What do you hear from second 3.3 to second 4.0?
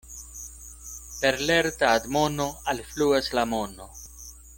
la mono.